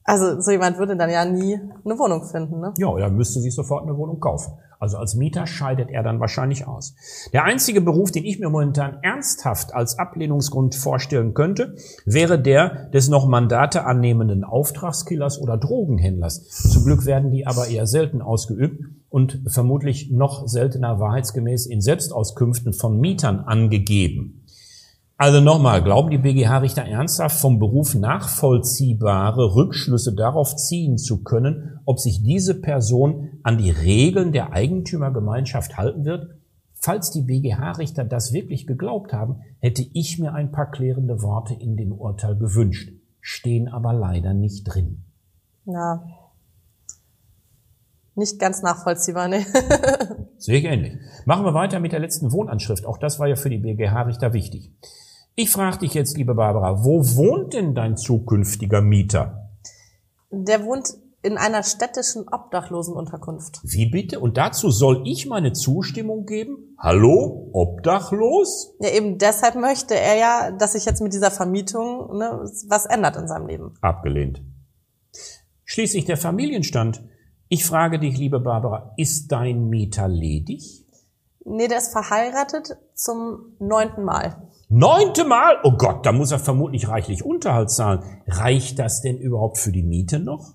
Also 0.05 0.41
so 0.41 0.51
jemand 0.51 0.79
würde 0.79 0.97
dann 0.97 1.11
ja 1.11 1.25
nie 1.25 1.61
eine 1.85 1.99
Wohnung 1.99 2.25
finden. 2.25 2.61
Ne? 2.61 2.73
Ja, 2.79 2.97
er 2.99 3.11
müsste 3.11 3.41
sich 3.41 3.55
sofort 3.55 3.83
eine 3.83 3.97
Wohnung 3.97 4.21
kaufen. 4.21 4.55
Also 4.79 4.97
als 4.97 5.15
Mieter 5.15 5.47
scheidet 5.47 5.91
er 5.91 6.03
dann 6.03 6.21
wahrscheinlich 6.21 6.67
aus. 6.67 6.95
Der 7.33 7.45
einzige 7.45 7.81
Beruf, 7.81 8.13
den 8.13 8.25
ich 8.25 8.39
mir 8.39 8.49
momentan 8.49 8.99
ernsthaft 9.03 9.75
als 9.75 9.99
Ablehnungsgrund 9.99 10.75
vorstellen 10.75 11.35
könnte, 11.35 11.75
wäre 12.05 12.41
der 12.41 12.89
des 12.91 13.09
noch 13.09 13.27
Mandate 13.27 13.85
annehmenden 13.85 14.45
Auftragskillers 14.45 15.41
oder 15.41 15.57
Drogenhändlers. 15.57 16.49
Zum 16.49 16.85
Glück 16.85 17.07
werden 17.07 17.31
die 17.31 17.47
aber 17.47 17.69
eher 17.69 17.87
selten 17.87 18.23
ausgeübt 18.23 18.85
und 19.11 19.41
vermutlich 19.47 20.11
noch 20.11 20.47
seltener 20.47 21.01
wahrheitsgemäß 21.01 21.67
in 21.67 21.81
Selbstauskünften 21.81 22.73
von 22.73 23.01
Mietern 23.01 23.41
angegeben. 23.41 24.45
Also 25.21 25.41
nochmal, 25.41 25.83
glauben 25.83 26.11
die 26.11 26.19
BGH-Richter 26.19 26.85
ernsthaft, 26.85 27.41
vom 27.41 27.59
Beruf 27.59 27.97
nachvollziehbare 27.97 29.57
Rückschlüsse 29.57 30.15
darauf 30.15 30.55
ziehen 30.55 30.97
zu 30.97 31.25
können, 31.25 31.81
ob 31.85 31.99
sich 31.99 32.23
diese 32.23 32.61
Person 32.61 33.41
an 33.43 33.59
die 33.59 33.73
Regeln 33.73 34.31
der 34.31 34.53
Eigentümergemeinschaft 34.53 35.77
halten 35.77 36.05
wird? 36.05 36.39
Falls 36.75 37.11
die 37.11 37.23
BGH-Richter 37.23 38.05
das 38.05 38.33
wirklich 38.33 38.69
geglaubt 38.69 39.13
haben, 39.13 39.41
hätte 39.59 39.83
ich 39.93 40.21
mir 40.21 40.35
ein 40.35 40.53
paar 40.53 40.71
klärende 40.71 41.21
Worte 41.21 41.53
in 41.53 41.77
dem 41.77 41.91
Urteil 41.91 42.37
gewünscht, 42.37 42.93
stehen 43.21 43.67
aber 43.67 43.93
leider 43.93 44.35
nicht 44.35 44.73
drin. 44.73 45.03
Ja. 45.65 46.01
Nicht 48.15 48.39
ganz 48.39 48.63
nachvollziehbar, 48.63 49.27
ne? 49.27 49.45
Sehe 50.39 50.59
ich 50.59 50.65
ähnlich. 50.65 50.95
Machen 51.25 51.45
wir 51.45 51.55
weiter 51.55 51.81
mit 51.81 51.91
der 51.91 51.99
letzten 51.99 52.31
Wohnanschrift. 52.31 52.87
Auch 52.87 52.99
das 52.99 53.19
war 53.19 53.27
ja 53.27 53.35
für 53.35 53.51
die 53.51 53.59
BGH-Richter 53.59 54.33
wichtig. 54.33 54.73
Ich 55.41 55.51
frage 55.51 55.79
dich 55.79 55.95
jetzt, 55.95 56.17
liebe 56.17 56.35
Barbara, 56.35 56.85
wo 56.85 56.99
wohnt 56.99 57.55
denn 57.55 57.73
dein 57.73 57.97
zukünftiger 57.97 58.83
Mieter? 58.83 59.53
Der 60.33 60.65
wohnt 60.65 60.95
in 61.23 61.39
einer 61.39 61.63
städtischen 61.63 62.27
Obdachlosenunterkunft. 62.29 63.61
Wie 63.63 63.89
bitte? 63.89 64.19
Und 64.19 64.37
dazu 64.37 64.73
soll 64.73 65.05
ich 65.07 65.29
meine 65.29 65.53
Zustimmung 65.53 66.27
geben? 66.27 66.75
Hallo? 66.77 67.51
Obdachlos? 67.53 68.75
Ja, 68.81 68.91
eben 68.91 69.19
deshalb 69.19 69.55
möchte 69.55 69.95
er 69.95 70.17
ja, 70.17 70.51
dass 70.51 70.73
sich 70.73 70.87
jetzt 70.87 71.03
mit 71.03 71.13
dieser 71.13 71.31
Vermietung 71.31 72.19
ne, 72.19 72.41
was 72.67 72.87
ändert 72.87 73.15
in 73.15 73.29
seinem 73.29 73.47
Leben. 73.47 73.75
Abgelehnt. 73.81 74.43
Schließlich 75.63 76.05
der 76.05 76.17
Familienstand. 76.17 77.05
Ich 77.49 77.65
frage 77.65 78.01
dich, 78.01 78.19
liebe 78.19 78.41
Barbara, 78.41 78.93
ist 78.97 79.31
dein 79.31 79.69
Mieter 79.69 80.09
ledig? 80.09 80.85
Nee, 81.49 81.69
der 81.69 81.79
ist 81.79 81.93
verheiratet 81.93 82.77
zum 82.95 83.57
neunten 83.59 84.05
Mal. 84.05 84.49
Neunte 84.69 85.25
Mal? 85.25 85.57
Oh 85.65 85.73
Gott, 85.73 86.05
da 86.05 86.13
muss 86.13 86.31
er 86.31 86.39
vermutlich 86.39 86.89
reichlich 86.89 87.25
Unterhalt 87.25 87.71
zahlen. 87.71 88.03
Reicht 88.27 88.79
das 88.79 89.01
denn 89.01 89.17
überhaupt 89.17 89.57
für 89.57 89.73
die 89.73 89.83
Miete 89.83 90.19
noch? 90.19 90.55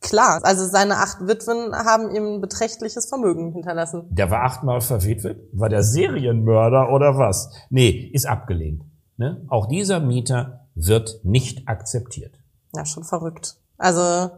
Klar, 0.00 0.40
also 0.44 0.64
seine 0.64 0.98
acht 0.98 1.26
Witwen 1.26 1.74
haben 1.74 2.14
ihm 2.14 2.34
ein 2.34 2.40
beträchtliches 2.40 3.06
Vermögen 3.06 3.50
hinterlassen. 3.52 4.06
Der 4.10 4.30
war 4.30 4.44
achtmal 4.44 4.80
verwitwet? 4.80 5.48
War 5.52 5.68
der 5.68 5.82
Serienmörder 5.82 6.92
oder 6.92 7.18
was? 7.18 7.50
Nee, 7.68 8.10
ist 8.12 8.26
abgelehnt. 8.26 8.84
Ne? 9.16 9.44
Auch 9.48 9.66
dieser 9.66 9.98
Mieter 9.98 10.68
wird 10.76 11.20
nicht 11.24 11.66
akzeptiert. 11.66 12.38
Ja, 12.76 12.86
schon 12.86 13.02
verrückt. 13.02 13.56
Also, 13.76 14.30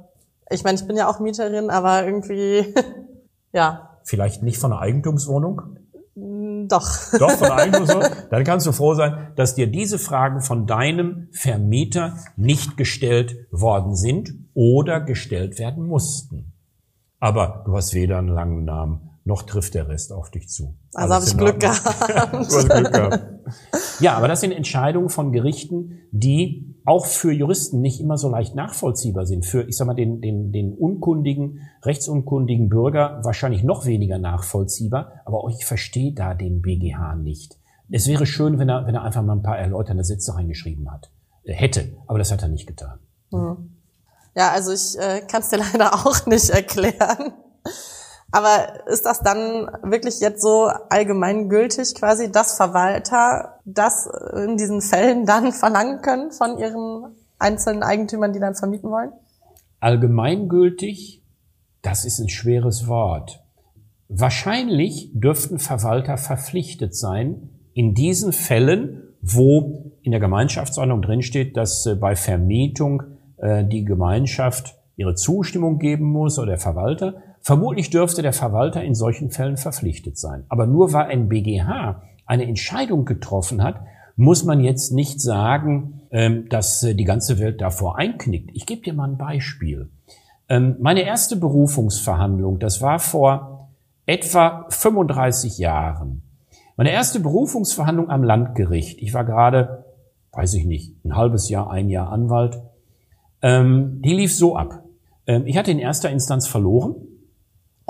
ich 0.49 0.65
meine, 0.65 0.79
ich 0.79 0.87
bin 0.87 0.97
ja 0.97 1.09
auch 1.11 1.21
Mieterin, 1.21 1.69
aber 1.69 2.07
irgendwie, 2.07 2.75
ja. 3.53 3.99
Vielleicht 4.05 4.43
nicht 4.43 4.59
von 4.59 4.73
einer 4.73 4.81
Eigentumswohnung? 4.81 5.77
Doch. 6.15 6.89
Doch, 7.19 7.31
von 7.31 7.51
Eigentumswohnung? 7.51 8.11
Dann 8.31 8.45
kannst 8.45 8.67
du 8.67 8.73
froh 8.73 8.95
sein, 8.95 9.33
dass 9.37 9.55
dir 9.55 9.69
diese 9.69 9.99
Fragen 9.99 10.41
von 10.41 10.67
deinem 10.67 11.29
Vermieter 11.33 12.17
nicht 12.37 12.77
gestellt 12.77 13.47
worden 13.51 13.95
sind 13.95 14.35
oder 14.55 15.01
gestellt 15.01 15.59
werden 15.59 15.87
mussten. 15.87 16.53
Aber 17.21 17.63
du 17.67 17.77
hast 17.77 17.95
weder 17.95 18.19
einen 18.19 18.29
langen 18.29 18.65
Namen, 18.65 19.10
noch 19.31 19.45
trifft 19.45 19.75
der 19.75 19.89
Rest 19.89 20.13
auf 20.13 20.31
dich 20.31 20.49
zu. 20.49 20.75
Also 20.93 21.15
habe 21.15 21.25
ich 21.25 21.37
Glück 21.37 21.61
gehabt. 21.61 22.29
Glück 22.49 22.93
gehabt. 22.93 23.27
Ja, 24.01 24.17
aber 24.17 24.29
das 24.29 24.41
sind 24.41 24.53
Entscheidungen 24.53 25.09
von 25.09 25.33
Gerichten, 25.33 26.01
die 26.11 26.75
auch 26.85 27.07
für 27.07 27.33
Juristen 27.33 27.81
nicht 27.81 28.01
immer 28.01 28.19
so 28.19 28.29
leicht 28.29 28.57
nachvollziehbar 28.57 29.27
sind. 29.27 29.47
Für, 29.47 29.63
ich 29.63 29.77
sag 29.77 29.87
mal, 29.87 29.95
den, 29.95 30.21
den, 30.21 30.53
den 30.53 30.75
unkundigen, 30.75 31.61
rechtsunkundigen 31.83 32.69
Bürger 32.69 33.21
wahrscheinlich 33.23 33.63
noch 33.63 33.87
weniger 33.87 34.19
nachvollziehbar. 34.19 35.23
Aber 35.25 35.45
auch 35.45 35.51
ich 35.51 35.65
verstehe 35.65 36.13
da 36.13 36.35
den 36.35 36.61
BGH 36.61 37.15
nicht. 37.15 37.57
Es 37.89 38.09
wäre 38.09 38.27
schön, 38.27 38.59
wenn 38.59 38.69
er, 38.69 38.87
wenn 38.87 38.95
er 38.95 39.03
einfach 39.03 39.23
mal 39.23 39.35
ein 39.35 39.43
paar 39.43 39.59
erläuternde 39.59 40.05
Sätze 40.05 40.35
reingeschrieben 40.35 40.91
hat. 40.91 41.11
Er 41.45 41.55
hätte, 41.55 41.93
aber 42.07 42.19
das 42.19 42.33
hat 42.33 42.43
er 42.43 42.49
nicht 42.49 42.67
getan. 42.67 42.99
Hm. 43.31 43.77
Ja, 44.35 44.51
also 44.51 44.73
ich 44.73 44.99
äh, 44.99 45.23
kann 45.27 45.43
es 45.43 45.49
dir 45.51 45.59
leider 45.73 45.95
auch 45.95 46.27
nicht 46.27 46.51
erklären. 46.51 47.33
Aber 48.33 48.87
ist 48.87 49.07
das 49.07 49.21
dann 49.21 49.69
wirklich 49.83 50.21
jetzt 50.21 50.43
so 50.43 50.71
allgemeingültig 50.89 51.95
quasi, 51.95 52.31
dass 52.31 52.57
Verwalter 52.57 53.59
das 53.65 54.09
in 54.35 54.57
diesen 54.57 54.81
Fällen 54.81 55.27
dann 55.27 55.53
verlangen 55.53 56.01
können 56.01 56.31
von 56.31 56.59
ihren 56.59 57.17
einzelnen 57.39 57.83
Eigentümern, 57.83 58.33
die 58.33 58.41
dann 58.41 58.55
vermieten 58.55 58.91
wollen? 58.91 59.13
Allgemeingültig, 59.81 61.23
das 61.83 62.05
ist 62.05 62.21
ein 62.21 62.29
schweres 62.29 62.87
Wort. 62.87 63.43
Wahrscheinlich 64.09 65.11
dürften 65.15 65.59
Verwalter 65.59 66.19
verpflichtet 66.19 66.95
sein, 66.95 67.51
in 67.73 67.95
diesen 67.95 68.33
Fällen, 68.33 69.15
wo 69.23 69.93
in 70.03 70.11
der 70.11 70.21
Gemeinschaftsordnung 70.21 71.03
drinsteht, 71.03 71.57
dass 71.57 71.87
äh, 71.87 71.95
bei 71.95 72.17
Vermietung 72.17 73.03
äh, 73.39 73.65
die 73.65 73.85
Gemeinschaft 73.85 74.77
ihre 74.97 75.15
Zustimmung 75.15 75.79
geben 75.79 76.05
muss 76.05 76.39
oder 76.39 76.49
der 76.49 76.59
Verwalter, 76.59 77.23
Vermutlich 77.43 77.91
dürfte 77.91 78.23
der 78.23 78.33
Verwalter 78.33 78.83
in 78.85 78.95
solchen 78.95 79.31
Fällen 79.31 79.57
verpflichtet 79.57 80.19
sein. 80.19 80.45
Aber 80.49 80.67
nur 80.67 80.93
weil 80.93 81.07
ein 81.07 81.29
BGH 81.29 82.03
eine 82.27 82.47
Entscheidung 82.47 83.07
getroffen 83.07 83.63
hat, 83.63 83.81
muss 84.17 84.45
man 84.45 84.61
jetzt 84.61 84.93
nicht 84.93 85.21
sagen, 85.21 86.03
ähm, 86.11 86.49
dass 86.51 86.83
äh, 86.83 86.95
die 86.95 87.05
ganze 87.05 87.39
Welt 87.39 87.61
davor 87.63 87.99
einknickt. 87.99 88.51
Ich 88.53 88.67
gebe 88.67 88.83
dir 88.83 88.93
mal 88.93 89.09
ein 89.09 89.17
Beispiel. 89.17 89.89
Ähm, 90.49 90.77
meine 90.81 91.03
erste 91.03 91.37
Berufungsverhandlung, 91.37 92.59
das 92.59 92.83
war 92.83 92.99
vor 92.99 93.71
etwa 94.05 94.67
35 94.69 95.57
Jahren. 95.59 96.23
Meine 96.77 96.93
erste 96.93 97.21
Berufungsverhandlung 97.21 98.11
am 98.11 98.23
Landgericht. 98.23 99.01
Ich 99.01 99.15
war 99.15 99.25
gerade, 99.25 99.85
weiß 100.33 100.55
ich 100.55 100.67
nicht, 100.67 101.03
ein 101.05 101.17
halbes 101.17 101.49
Jahr, 101.49 101.71
ein 101.71 101.89
Jahr 101.89 102.13
Anwalt. 102.13 102.61
Ähm, 103.41 104.03
die 104.05 104.15
lief 104.15 104.35
so 104.35 104.57
ab. 104.57 104.83
Ich 105.45 105.57
hatte 105.57 105.71
in 105.71 105.79
erster 105.79 106.11
Instanz 106.11 106.49
verloren 106.49 106.97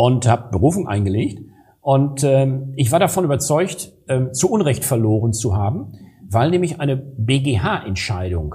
und 0.00 0.26
habe 0.26 0.50
Berufung 0.50 0.88
eingelegt. 0.88 1.42
Und 1.82 2.24
ähm, 2.24 2.72
ich 2.76 2.90
war 2.90 2.98
davon 2.98 3.24
überzeugt, 3.24 3.92
ähm, 4.08 4.32
zu 4.32 4.50
Unrecht 4.50 4.82
verloren 4.82 5.34
zu 5.34 5.54
haben, 5.54 5.92
weil 6.26 6.48
nämlich 6.50 6.80
eine 6.80 6.96
BGH-Entscheidung, 6.96 8.54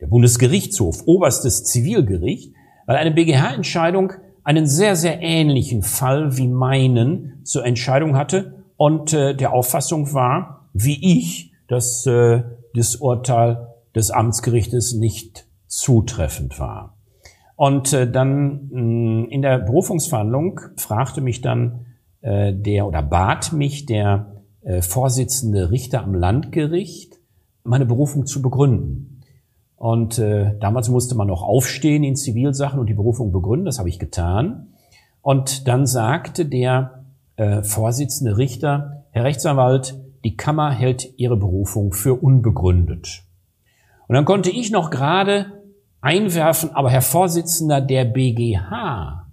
der 0.00 0.06
Bundesgerichtshof, 0.06 1.02
oberstes 1.04 1.64
Zivilgericht, 1.64 2.54
weil 2.86 2.96
eine 2.96 3.10
BGH-Entscheidung 3.10 4.12
einen 4.42 4.66
sehr, 4.66 4.96
sehr 4.96 5.20
ähnlichen 5.20 5.82
Fall 5.82 6.38
wie 6.38 6.48
meinen 6.48 7.40
zur 7.44 7.66
Entscheidung 7.66 8.16
hatte 8.16 8.64
und 8.78 9.12
äh, 9.12 9.34
der 9.34 9.52
Auffassung 9.52 10.14
war, 10.14 10.70
wie 10.72 11.18
ich, 11.18 11.52
dass 11.68 12.06
äh, 12.06 12.42
das 12.74 12.96
Urteil 12.96 13.68
des 13.94 14.10
Amtsgerichtes 14.10 14.94
nicht 14.94 15.46
zutreffend 15.66 16.58
war. 16.58 16.95
Und 17.56 17.92
äh, 17.92 18.10
dann 18.10 18.68
mh, 18.70 18.80
mm, 18.80 19.28
in 19.30 19.42
der 19.42 19.58
Berufungsverhandlung 19.58 20.60
fragte 20.76 21.20
mich 21.20 21.40
dann 21.40 21.86
äh, 22.20 22.52
der 22.54 22.86
oder 22.86 23.02
bat 23.02 23.52
mich 23.52 23.86
der 23.86 24.42
äh, 24.62 24.82
Vorsitzende 24.82 25.70
Richter 25.70 26.04
am 26.04 26.14
Landgericht, 26.14 27.14
meine 27.64 27.86
Berufung 27.86 28.26
zu 28.26 28.42
begründen. 28.42 29.22
Und 29.76 30.18
äh, 30.18 30.58
damals 30.58 30.88
musste 30.88 31.14
man 31.14 31.28
noch 31.28 31.42
aufstehen 31.42 32.04
in 32.04 32.16
Zivilsachen 32.16 32.78
und 32.78 32.86
die 32.86 32.94
Berufung 32.94 33.32
begründen. 33.32 33.66
Das 33.66 33.78
habe 33.78 33.88
ich 33.88 33.98
getan. 33.98 34.68
Und 35.20 35.66
dann 35.68 35.86
sagte 35.86 36.46
der 36.46 37.04
äh, 37.36 37.62
Vorsitzende 37.62 38.38
Richter, 38.38 39.04
Herr 39.10 39.24
Rechtsanwalt, 39.24 40.00
die 40.24 40.36
Kammer 40.36 40.70
hält 40.70 41.18
Ihre 41.18 41.36
Berufung 41.36 41.92
für 41.92 42.14
unbegründet. 42.14 43.22
Und 44.08 44.14
dann 44.14 44.24
konnte 44.24 44.50
ich 44.50 44.70
noch 44.70 44.90
gerade 44.90 45.46
einwerfen, 46.06 46.70
aber 46.70 46.88
Herr 46.88 47.02
Vorsitzender 47.02 47.80
der 47.80 48.04
BGH. 48.04 49.26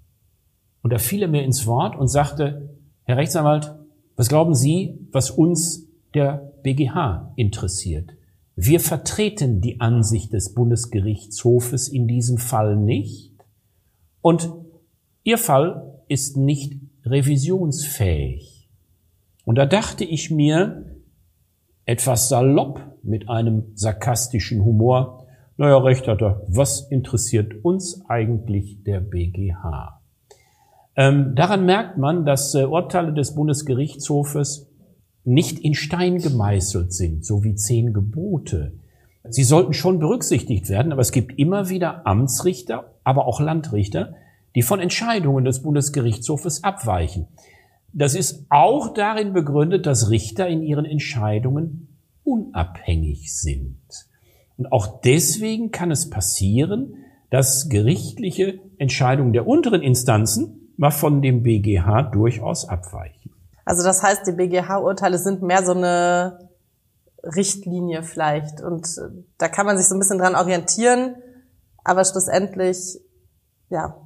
Und 0.81 0.91
da 0.91 0.97
fiel 0.97 1.21
er 1.21 1.27
mir 1.27 1.43
ins 1.43 1.67
Wort 1.67 1.95
und 1.95 2.07
sagte, 2.07 2.75
Herr 3.03 3.17
Rechtsanwalt, 3.17 3.75
was 4.15 4.27
glauben 4.27 4.55
Sie, 4.55 4.97
was 5.11 5.29
uns 5.29 5.87
der 6.15 6.51
BGH 6.63 7.31
interessiert? 7.35 8.13
Wir 8.55 8.79
vertreten 8.79 9.61
die 9.61 9.81
Ansicht 9.81 10.33
des 10.33 10.55
Bundesgerichtshofes 10.55 11.89
in 11.89 12.07
diesem 12.07 12.39
Fall 12.39 12.75
nicht. 12.75 13.33
Und 14.21 14.51
Ihr 15.23 15.37
Fall 15.37 15.99
ist 16.07 16.37
nicht 16.37 16.73
revisionsfähig. 17.05 18.67
Und 19.45 19.59
da 19.59 19.67
dachte 19.67 20.05
ich 20.05 20.31
mir, 20.31 20.97
etwas 21.85 22.29
salopp 22.29 22.81
mit 23.03 23.29
einem 23.29 23.65
sarkastischen 23.75 24.65
Humor, 24.65 25.22
naja, 25.57 25.77
recht 25.77 26.07
hat 26.07 26.21
er, 26.21 26.41
was 26.47 26.89
interessiert 26.89 27.63
uns 27.63 28.03
eigentlich 28.07 28.83
der 28.83 28.99
BGH? 28.99 30.01
Ähm, 30.95 31.35
daran 31.35 31.65
merkt 31.65 31.97
man, 31.97 32.25
dass 32.25 32.53
äh, 32.53 32.65
Urteile 32.65 33.13
des 33.13 33.35
Bundesgerichtshofes 33.35 34.69
nicht 35.23 35.59
in 35.59 35.73
Stein 35.73 36.19
gemeißelt 36.19 36.93
sind, 36.93 37.25
so 37.25 37.43
wie 37.43 37.55
zehn 37.55 37.93
Gebote. 37.93 38.73
Sie 39.29 39.43
sollten 39.43 39.73
schon 39.73 39.99
berücksichtigt 39.99 40.69
werden, 40.69 40.91
aber 40.91 41.01
es 41.01 41.11
gibt 41.11 41.39
immer 41.39 41.69
wieder 41.69 42.05
Amtsrichter, 42.05 42.91
aber 43.03 43.25
auch 43.25 43.39
Landrichter, 43.39 44.15
die 44.55 44.61
von 44.61 44.79
Entscheidungen 44.79 45.45
des 45.45 45.61
Bundesgerichtshofes 45.61 46.63
abweichen. 46.63 47.27
Das 47.93 48.15
ist 48.15 48.45
auch 48.49 48.93
darin 48.93 49.33
begründet, 49.33 49.85
dass 49.85 50.09
Richter 50.09 50.47
in 50.47 50.61
ihren 50.61 50.85
Entscheidungen 50.85 51.99
unabhängig 52.23 53.33
sind. 53.33 53.77
Und 54.63 54.71
auch 54.71 55.01
deswegen 55.01 55.71
kann 55.71 55.91
es 55.91 56.09
passieren, 56.09 56.95
dass 57.29 57.67
gerichtliche 57.67 58.61
Entscheidungen 58.77 59.33
der 59.33 59.45
unteren 59.45 59.81
Instanzen 59.81 60.71
mal 60.77 60.91
von 60.91 61.21
dem 61.21 61.43
BGH 61.43 62.03
durchaus 62.03 62.69
abweichen. 62.69 63.33
Also 63.65 63.83
das 63.83 64.01
heißt, 64.01 64.25
die 64.25 64.31
BGH-Urteile 64.31 65.17
sind 65.17 65.41
mehr 65.41 65.65
so 65.65 65.73
eine 65.73 66.49
Richtlinie 67.23 68.03
vielleicht 68.03 68.61
und 68.61 68.87
da 69.37 69.49
kann 69.49 69.65
man 69.65 69.77
sich 69.77 69.87
so 69.87 69.95
ein 69.95 69.99
bisschen 69.99 70.17
dran 70.17 70.35
orientieren, 70.35 71.15
aber 71.83 72.05
schlussendlich, 72.05 73.01
ja. 73.69 74.02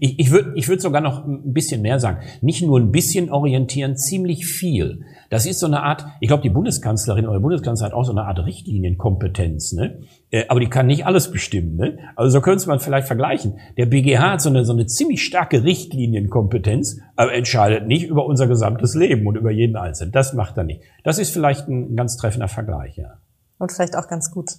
Ich, 0.00 0.18
ich 0.18 0.30
würde 0.32 0.52
ich 0.56 0.68
würd 0.68 0.80
sogar 0.80 1.00
noch 1.00 1.24
ein 1.24 1.52
bisschen 1.52 1.82
mehr 1.82 2.00
sagen. 2.00 2.18
Nicht 2.40 2.62
nur 2.62 2.80
ein 2.80 2.90
bisschen 2.90 3.30
orientieren, 3.30 3.96
ziemlich 3.96 4.44
viel. 4.44 5.04
Das 5.30 5.46
ist 5.46 5.60
so 5.60 5.66
eine 5.66 5.84
Art, 5.84 6.04
ich 6.20 6.26
glaube, 6.26 6.42
die 6.42 6.50
Bundeskanzlerin 6.50 7.26
oder 7.26 7.34
der 7.34 7.42
Bundeskanzler 7.42 7.86
hat 7.86 7.94
auch 7.94 8.04
so 8.04 8.10
eine 8.10 8.24
Art 8.24 8.44
Richtlinienkompetenz, 8.44 9.72
ne? 9.72 10.00
Äh, 10.32 10.46
aber 10.48 10.58
die 10.58 10.68
kann 10.68 10.88
nicht 10.88 11.06
alles 11.06 11.30
bestimmen. 11.30 11.76
Ne? 11.76 11.98
Also 12.16 12.30
so 12.30 12.40
könnte 12.40 12.66
man 12.66 12.80
vielleicht 12.80 13.06
vergleichen. 13.06 13.60
Der 13.76 13.86
BGH 13.86 14.32
hat 14.32 14.40
so 14.40 14.48
eine, 14.48 14.64
so 14.64 14.72
eine 14.72 14.86
ziemlich 14.86 15.22
starke 15.22 15.62
Richtlinienkompetenz, 15.62 16.98
aber 17.14 17.32
entscheidet 17.32 17.86
nicht 17.86 18.04
über 18.04 18.26
unser 18.26 18.48
gesamtes 18.48 18.96
Leben 18.96 19.26
und 19.28 19.36
über 19.36 19.52
jeden 19.52 19.76
Einzelnen. 19.76 20.10
Das 20.10 20.32
macht 20.32 20.56
er 20.56 20.64
nicht. 20.64 20.80
Das 21.04 21.18
ist 21.18 21.30
vielleicht 21.30 21.68
ein 21.68 21.94
ganz 21.94 22.16
treffender 22.16 22.48
Vergleich, 22.48 22.96
ja. 22.96 23.18
Und 23.58 23.70
vielleicht 23.70 23.94
auch 23.94 24.08
ganz 24.08 24.32
gut. 24.32 24.50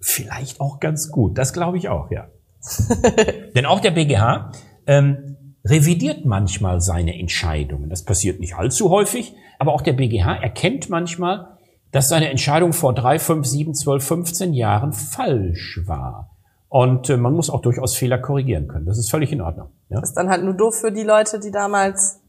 Vielleicht 0.00 0.60
auch 0.60 0.80
ganz 0.80 1.12
gut. 1.12 1.38
Das 1.38 1.52
glaube 1.52 1.78
ich 1.78 1.88
auch, 1.88 2.10
ja. 2.10 2.28
Denn 3.54 3.66
auch 3.66 3.80
der 3.80 3.90
BGH 3.92 4.52
ähm, 4.86 5.36
revidiert 5.64 6.24
manchmal 6.24 6.80
seine 6.80 7.18
Entscheidungen. 7.18 7.90
Das 7.90 8.04
passiert 8.04 8.40
nicht 8.40 8.54
allzu 8.54 8.90
häufig, 8.90 9.34
aber 9.58 9.72
auch 9.72 9.82
der 9.82 9.92
BGH 9.92 10.36
erkennt 10.36 10.88
manchmal, 10.88 11.58
dass 11.92 12.08
seine 12.08 12.30
Entscheidung 12.30 12.72
vor 12.72 12.94
drei, 12.94 13.18
fünf, 13.18 13.46
sieben, 13.46 13.74
zwölf, 13.74 14.04
15 14.04 14.52
Jahren 14.52 14.92
falsch 14.92 15.80
war. 15.86 16.30
Und 16.68 17.10
äh, 17.10 17.16
man 17.16 17.34
muss 17.34 17.50
auch 17.50 17.62
durchaus 17.62 17.96
Fehler 17.96 18.18
korrigieren 18.18 18.68
können. 18.68 18.86
Das 18.86 18.96
ist 18.96 19.10
völlig 19.10 19.32
in 19.32 19.40
Ordnung. 19.40 19.70
Ja? 19.88 20.00
Das 20.00 20.10
ist 20.10 20.16
dann 20.16 20.30
halt 20.30 20.44
nur 20.44 20.54
doof 20.54 20.76
für 20.76 20.92
die 20.92 21.02
Leute, 21.02 21.40
die 21.40 21.50
damals 21.50 22.20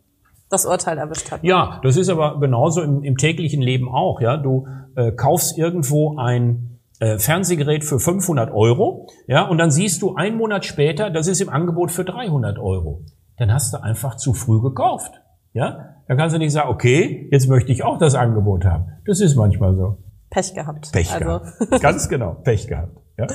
das 0.50 0.66
Urteil 0.66 0.98
erwischt 0.98 1.32
hatten. 1.32 1.46
Ja, 1.46 1.80
das 1.84 1.96
ist 1.96 2.10
aber 2.10 2.40
genauso 2.40 2.82
im, 2.82 3.04
im 3.04 3.18
täglichen 3.18 3.62
Leben 3.62 3.88
auch. 3.88 4.20
Ja, 4.20 4.38
du 4.38 4.68
äh, 4.96 5.12
kaufst 5.12 5.58
irgendwo 5.58 6.18
ein 6.18 6.71
äh, 7.02 7.18
Fernsehgerät 7.18 7.84
für 7.84 8.00
500 8.00 8.52
Euro, 8.54 9.08
ja, 9.28 9.44
und 9.44 9.58
dann 9.58 9.72
siehst 9.72 10.02
du 10.02 10.16
einen 10.16 10.38
Monat 10.38 10.66
später, 10.66 11.10
das 11.10 11.28
ist 11.28 11.42
im 11.42 11.50
Angebot 11.50 11.92
für 11.92 12.06
300 12.06 12.60
Euro. 12.60 13.04
Dann 13.38 13.52
hast 13.52 13.74
du 13.74 13.82
einfach 13.82 14.18
zu 14.18 14.34
früh 14.34 14.62
gekauft, 14.62 15.22
ja. 15.52 15.96
Dann 16.08 16.18
kannst 16.18 16.36
du 16.36 16.40
nicht 16.40 16.52
sagen, 16.52 16.70
okay, 16.70 17.28
jetzt 17.32 17.48
möchte 17.50 17.72
ich 17.72 17.84
auch 17.84 17.98
das 17.98 18.16
Angebot 18.16 18.66
haben. 18.66 18.86
Das 19.06 19.20
ist 19.20 19.36
manchmal 19.36 19.76
so. 19.76 19.98
Pech 20.30 20.54
gehabt. 20.54 20.92
Pech 20.92 21.12
also. 21.12 21.26
gehabt. 21.26 21.82
Ganz 21.82 22.08
genau, 22.08 22.36
Pech 22.36 22.68
gehabt. 22.68 22.98
Ja. 23.18 23.28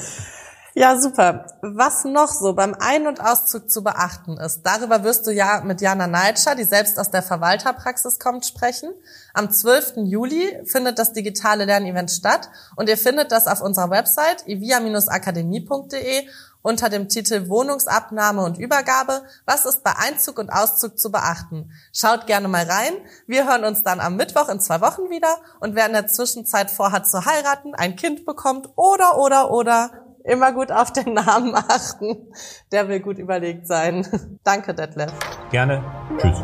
Ja, 0.78 1.00
super. 1.00 1.46
Was 1.62 2.04
noch 2.04 2.30
so 2.30 2.52
beim 2.52 2.76
Ein- 2.78 3.06
und 3.06 3.18
Auszug 3.18 3.70
zu 3.70 3.82
beachten 3.82 4.36
ist, 4.36 4.60
darüber 4.64 5.04
wirst 5.04 5.26
du 5.26 5.30
ja 5.30 5.62
mit 5.64 5.80
Jana 5.80 6.06
Neitscher, 6.06 6.54
die 6.54 6.64
selbst 6.64 6.98
aus 6.98 7.10
der 7.10 7.22
Verwalterpraxis 7.22 8.18
kommt, 8.18 8.44
sprechen. 8.44 8.90
Am 9.32 9.50
12. 9.50 10.04
Juli 10.04 10.60
findet 10.66 10.98
das 10.98 11.14
digitale 11.14 11.64
Lernevent 11.64 12.10
statt 12.10 12.50
und 12.76 12.90
ihr 12.90 12.98
findet 12.98 13.32
das 13.32 13.46
auf 13.46 13.62
unserer 13.62 13.88
Website 13.88 14.46
ivia-akademie.de 14.46 16.28
unter 16.60 16.90
dem 16.90 17.08
Titel 17.08 17.48
Wohnungsabnahme 17.48 18.44
und 18.44 18.58
Übergabe. 18.58 19.22
Was 19.46 19.64
ist 19.64 19.82
bei 19.82 19.96
Einzug 19.96 20.38
und 20.38 20.50
Auszug 20.50 20.98
zu 20.98 21.10
beachten? 21.10 21.70
Schaut 21.94 22.26
gerne 22.26 22.48
mal 22.48 22.68
rein. 22.68 22.92
Wir 23.26 23.48
hören 23.48 23.64
uns 23.64 23.82
dann 23.82 23.98
am 23.98 24.16
Mittwoch 24.16 24.50
in 24.50 24.60
zwei 24.60 24.82
Wochen 24.82 25.08
wieder 25.08 25.38
und 25.58 25.74
wer 25.74 25.86
in 25.86 25.94
der 25.94 26.08
Zwischenzeit 26.08 26.70
vorhat 26.70 27.08
zu 27.08 27.24
heiraten, 27.24 27.74
ein 27.74 27.96
Kind 27.96 28.26
bekommt 28.26 28.68
oder, 28.76 29.16
oder, 29.16 29.50
oder 29.50 30.05
immer 30.26 30.52
gut 30.52 30.70
auf 30.72 30.92
den 30.92 31.14
Namen 31.14 31.54
achten. 31.54 32.32
Der 32.72 32.88
will 32.88 33.00
gut 33.00 33.18
überlegt 33.18 33.66
sein. 33.66 34.06
Danke, 34.44 34.74
Detlef. 34.74 35.12
Gerne. 35.50 35.82
Tschüss. 36.18 36.42